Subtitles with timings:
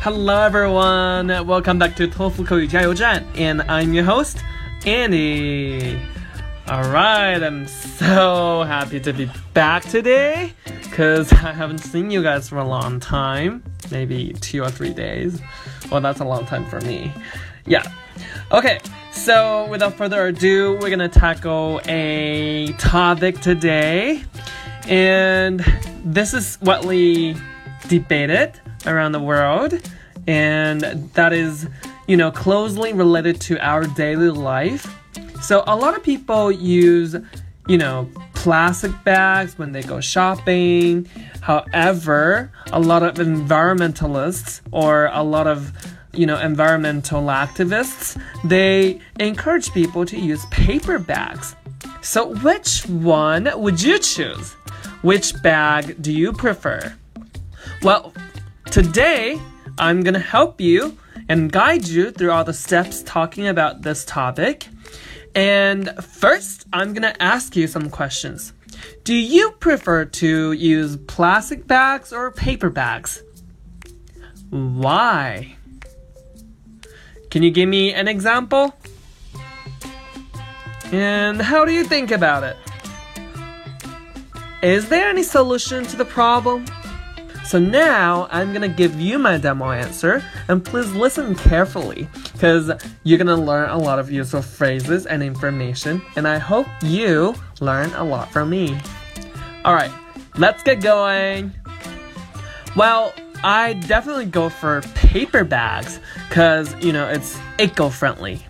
[0.00, 4.36] Hello everyone, welcome back to 托福口语加油站 and I'm your host,
[4.84, 5.98] Andy.
[6.66, 10.52] Alright, I'm so happy to be back today
[10.82, 15.40] because I haven't seen you guys for a long time, maybe two or three days.
[15.90, 17.12] Well, that's a long time for me.
[17.66, 17.82] Yeah.
[18.50, 18.78] Okay,
[19.10, 24.22] so without further ado, we're gonna tackle a topic today,
[24.88, 25.64] and
[26.04, 27.36] this is what we
[27.88, 29.79] debated around the world,
[30.27, 30.81] and
[31.13, 31.67] that is,
[32.07, 34.93] you know, closely related to our daily life.
[35.41, 37.15] So a lot of people use,
[37.67, 41.07] you know, plastic bags when they go shopping.
[41.41, 45.73] However, a lot of environmentalists or a lot of
[46.13, 51.55] you know environmental activists they encourage people to use paper bags
[52.01, 54.53] so which one would you choose
[55.03, 56.95] which bag do you prefer
[57.83, 58.11] well
[58.71, 59.39] today
[59.77, 64.05] i'm going to help you and guide you through all the steps talking about this
[64.05, 64.67] topic
[65.35, 68.53] and first i'm going to ask you some questions
[69.03, 73.23] do you prefer to use plastic bags or paper bags
[74.49, 75.55] why
[77.29, 78.73] can you give me an example?
[80.91, 82.57] And how do you think about it?
[84.63, 86.65] Is there any solution to the problem?
[87.49, 92.69] So now I'm gonna give you my demo answer, and please listen carefully because
[93.01, 97.91] you're gonna learn a lot of useful phrases and information, and I hope you learn
[97.93, 98.79] a lot from me.
[99.65, 99.89] Alright,
[100.37, 101.51] let's get going.
[102.75, 108.45] Well, I definitely go for paper bags because, you know, it's eco friendly.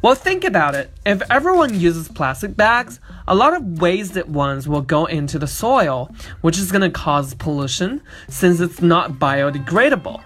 [0.00, 0.92] Well, think about it.
[1.04, 6.14] If everyone uses plastic bags, a lot of wasted ones will go into the soil,
[6.40, 10.22] which is going to cause pollution since it's not biodegradable.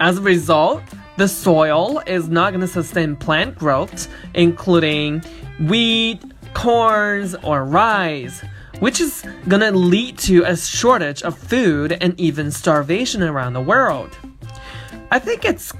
[0.00, 0.82] As a result,
[1.18, 5.20] the soil is not going to sustain plant growth, including
[5.60, 6.22] wheat,
[6.54, 8.42] corns, or rice,
[8.80, 14.16] which is gonna lead to a shortage of food and even starvation around the world.
[15.10, 15.72] I think it's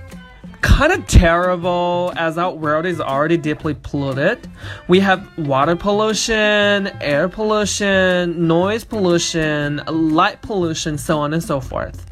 [0.62, 4.48] kind of terrible as our world is already deeply polluted.
[4.88, 12.06] We have water pollution, air pollution, noise pollution, light pollution, so on and so forth.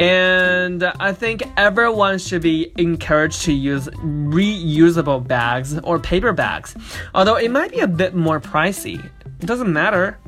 [0.00, 6.76] And I think everyone should be encouraged to use reusable bags or paper bags,
[7.14, 9.04] although it might be a bit more pricey.
[9.04, 10.18] It doesn't matter.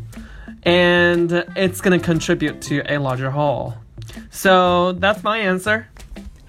[0.62, 3.74] And it's to contribute to a larger whole.
[4.30, 5.88] So that's my answer.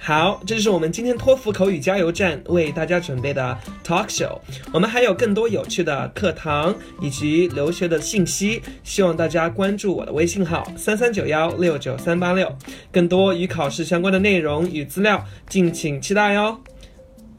[0.07, 4.39] 好，这就是我们今天托福口语加油站为大家准备的 talk show。
[4.71, 12.49] 我们还有更多有趣的课堂以及留学的信息，希望大家关注我的微信号三三九幺六九三八六，
[12.89, 16.57] 更多与考试相关的内容与资料，敬请期待哟。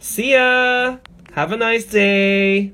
[0.03, 0.99] See ya,
[1.35, 2.73] have a nice day.